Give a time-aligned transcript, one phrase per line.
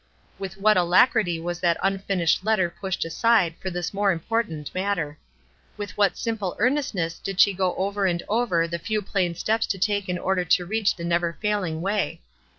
[0.39, 5.19] With what alacrity was that unfinished letter pushed aside for this more important matter.
[5.77, 9.67] With what simple earnest ness did she go over and over the few plain steps
[9.67, 12.19] to take in order to reach the never failing way.